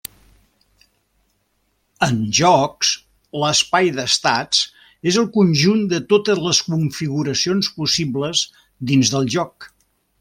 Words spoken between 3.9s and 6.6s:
d'estats és el conjunt de totes